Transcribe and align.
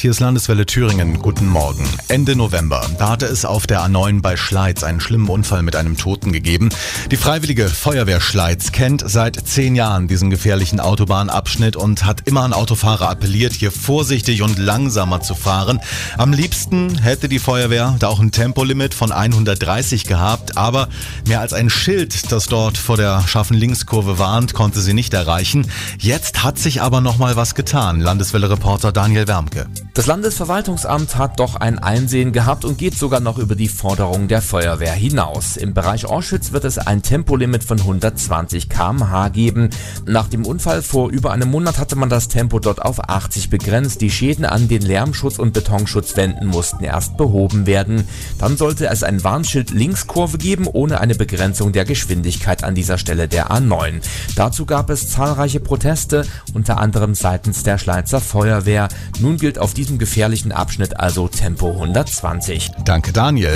Hier 0.00 0.12
ist 0.12 0.20
Landeswelle 0.20 0.64
Thüringen. 0.64 1.18
Guten 1.18 1.46
Morgen. 1.46 1.86
Ende 2.08 2.34
November. 2.34 2.80
Da 2.98 3.10
hatte 3.10 3.26
es 3.26 3.44
auf 3.44 3.66
der 3.66 3.82
A9 3.82 4.22
bei 4.22 4.38
Schleiz 4.38 4.82
einen 4.82 4.98
schlimmen 4.98 5.28
Unfall 5.28 5.62
mit 5.62 5.76
einem 5.76 5.98
Toten 5.98 6.32
gegeben. 6.32 6.70
Die 7.10 7.18
Freiwillige 7.18 7.68
Feuerwehr 7.68 8.22
Schleiz 8.22 8.72
kennt 8.72 9.04
seit 9.04 9.36
zehn 9.46 9.76
Jahren 9.76 10.08
diesen 10.08 10.30
gefährlichen 10.30 10.80
Autobahnabschnitt 10.80 11.76
und 11.76 12.06
hat 12.06 12.22
immer 12.26 12.44
an 12.44 12.54
Autofahrer 12.54 13.10
appelliert, 13.10 13.52
hier 13.52 13.70
vorsichtig 13.70 14.40
und 14.40 14.58
langsamer 14.58 15.20
zu 15.20 15.34
fahren. 15.34 15.80
Am 16.16 16.32
liebsten 16.32 16.96
hätte 16.96 17.28
die 17.28 17.38
Feuerwehr 17.38 17.94
da 17.98 18.08
auch 18.08 18.20
ein 18.20 18.32
Tempolimit 18.32 18.94
von 18.94 19.12
130 19.12 20.04
gehabt, 20.04 20.56
aber 20.56 20.88
mehr 21.26 21.40
als 21.40 21.52
ein 21.52 21.68
Schild, 21.68 22.32
das 22.32 22.46
dort 22.46 22.78
vor 22.78 22.96
der 22.96 23.20
scharfen 23.28 23.58
Linkskurve 23.58 24.18
warnt, 24.18 24.54
konnte 24.54 24.80
sie 24.80 24.94
nicht 24.94 25.12
erreichen. 25.12 25.70
Jetzt 25.98 26.42
hat 26.42 26.58
sich 26.58 26.80
aber 26.80 27.02
noch 27.02 27.18
mal 27.18 27.36
was 27.36 27.54
getan. 27.54 28.00
Landeswelle-Reporter 28.00 28.92
Daniel 28.92 29.28
Wermke. 29.28 29.66
Das 30.00 30.06
Landesverwaltungsamt 30.06 31.16
hat 31.16 31.40
doch 31.40 31.56
ein 31.56 31.78
Einsehen 31.78 32.32
gehabt 32.32 32.64
und 32.64 32.78
geht 32.78 32.96
sogar 32.96 33.20
noch 33.20 33.36
über 33.36 33.54
die 33.54 33.68
Forderung 33.68 34.28
der 34.28 34.40
Feuerwehr 34.40 34.94
hinaus. 34.94 35.58
Im 35.58 35.74
Bereich 35.74 36.06
Orschütz 36.06 36.52
wird 36.52 36.64
es 36.64 36.78
ein 36.78 37.02
Tempolimit 37.02 37.62
von 37.62 37.78
120 37.78 38.70
km/h 38.70 39.28
geben. 39.28 39.68
Nach 40.06 40.26
dem 40.26 40.46
Unfall 40.46 40.80
vor 40.80 41.10
über 41.10 41.32
einem 41.32 41.50
Monat 41.50 41.76
hatte 41.76 41.96
man 41.96 42.08
das 42.08 42.28
Tempo 42.28 42.60
dort 42.60 42.80
auf 42.80 43.10
80 43.10 43.50
begrenzt. 43.50 44.00
Die 44.00 44.10
Schäden 44.10 44.46
an 44.46 44.68
den 44.68 44.80
Lärmschutz- 44.80 45.38
und 45.38 45.52
Betonschutzwänden 45.52 46.48
mussten 46.48 46.82
erst 46.82 47.18
behoben 47.18 47.66
werden. 47.66 48.08
Dann 48.38 48.56
sollte 48.56 48.88
es 48.88 49.02
ein 49.02 49.22
Warnschild 49.22 49.68
Linkskurve 49.68 50.38
geben, 50.38 50.66
ohne 50.66 50.98
eine 51.02 51.14
Begrenzung 51.14 51.72
der 51.72 51.84
Geschwindigkeit 51.84 52.64
an 52.64 52.74
dieser 52.74 52.96
Stelle 52.96 53.28
der 53.28 53.50
A9. 53.50 54.00
Dazu 54.34 54.64
gab 54.64 54.88
es 54.88 55.10
zahlreiche 55.10 55.60
Proteste, 55.60 56.24
unter 56.54 56.78
anderem 56.78 57.14
seitens 57.14 57.64
der 57.64 57.76
Schleizer 57.76 58.22
Feuerwehr. 58.22 58.88
Nun 59.18 59.36
gilt 59.36 59.58
auf 59.58 59.74
diesem 59.74 59.89
gefährlichen 59.98 60.52
Abschnitt 60.52 60.98
also 60.98 61.28
Tempo 61.28 61.70
120. 61.70 62.70
Danke 62.84 63.12
Daniel. 63.12 63.50